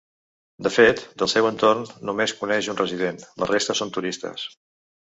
[0.67, 4.53] De fet, del seu entorn, només coneix un resident: la resta són turistes.